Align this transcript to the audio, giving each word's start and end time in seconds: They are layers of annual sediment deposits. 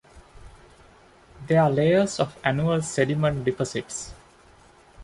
They 1.45 1.57
are 1.57 1.69
layers 1.69 2.19
of 2.19 2.35
annual 2.43 2.81
sediment 2.81 3.45
deposits. 3.45 4.15